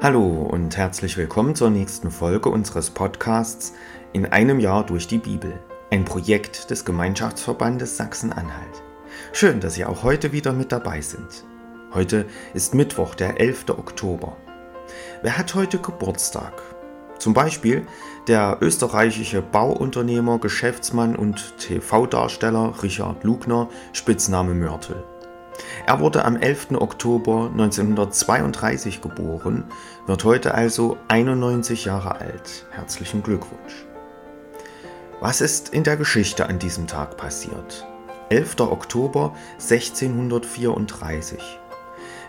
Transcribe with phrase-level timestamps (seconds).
[0.00, 3.74] Hallo und herzlich willkommen zur nächsten Folge unseres Podcasts
[4.12, 5.58] In einem Jahr durch die Bibel,
[5.90, 8.84] ein Projekt des Gemeinschaftsverbandes Sachsen-Anhalt.
[9.32, 11.44] Schön, dass Sie auch heute wieder mit dabei sind.
[11.92, 13.70] Heute ist Mittwoch, der 11.
[13.70, 14.36] Oktober.
[15.22, 16.62] Wer hat heute Geburtstag?
[17.18, 17.84] Zum Beispiel
[18.28, 25.02] der österreichische Bauunternehmer, Geschäftsmann und TV-Darsteller Richard Lugner, Spitzname Mörtel.
[25.86, 26.72] Er wurde am 11.
[26.72, 29.64] Oktober 1932 geboren,
[30.06, 32.66] wird heute also 91 Jahre alt.
[32.70, 33.86] Herzlichen Glückwunsch.
[35.20, 37.86] Was ist in der Geschichte an diesem Tag passiert?
[38.30, 38.60] 11.
[38.60, 41.40] Oktober 1634.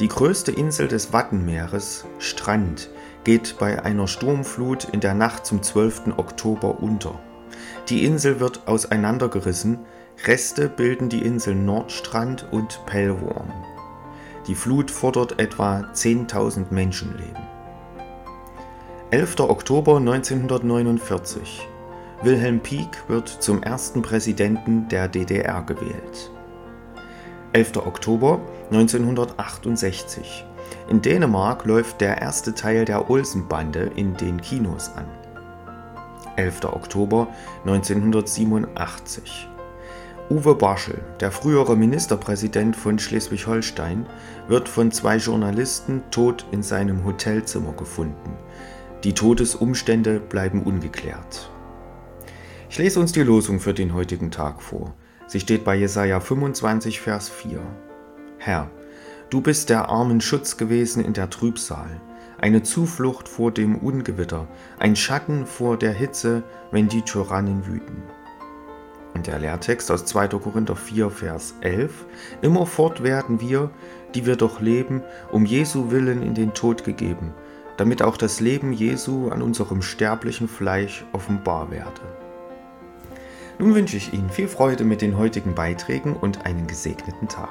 [0.00, 2.88] Die größte Insel des Wattenmeeres, Strand,
[3.24, 6.14] geht bei einer Sturmflut in der Nacht zum 12.
[6.16, 7.20] Oktober unter.
[7.88, 9.80] Die Insel wird auseinandergerissen,
[10.26, 13.52] Reste bilden die Insel Nordstrand und Pellworm.
[14.46, 17.42] Die Flut fordert etwa 10.000 Menschenleben.
[19.10, 19.40] 11.
[19.40, 21.68] Oktober 1949.
[22.22, 26.30] Wilhelm Pieck wird zum ersten Präsidenten der DDR gewählt.
[27.52, 27.76] 11.
[27.78, 28.40] Oktober
[28.70, 30.46] 1968.
[30.88, 35.06] In Dänemark läuft der erste Teil der Olsenbande in den Kinos an.
[36.36, 36.64] 11.
[36.64, 37.28] Oktober
[37.66, 39.48] 1987.
[40.32, 44.06] Uwe Barschel, der frühere Ministerpräsident von Schleswig-Holstein,
[44.48, 48.38] wird von zwei Journalisten tot in seinem Hotelzimmer gefunden.
[49.04, 51.50] Die Todesumstände bleiben ungeklärt.
[52.70, 54.94] Ich lese uns die Losung für den heutigen Tag vor.
[55.26, 57.60] Sie steht bei Jesaja 25, Vers 4.
[58.38, 58.70] Herr,
[59.28, 62.00] du bist der armen Schutz gewesen in der Trübsal,
[62.38, 68.02] eine Zuflucht vor dem Ungewitter, ein Schatten vor der Hitze, wenn die Tyrannen wüten.
[69.14, 70.28] Und der Lehrtext aus 2.
[70.28, 72.06] Korinther 4, Vers 11.
[72.40, 73.70] Immerfort werden wir,
[74.14, 77.32] die wir doch leben, um Jesu willen in den Tod gegeben,
[77.76, 82.00] damit auch das Leben Jesu an unserem sterblichen Fleisch offenbar werde.
[83.58, 87.50] Nun wünsche ich Ihnen viel Freude mit den heutigen Beiträgen und einen gesegneten Tag.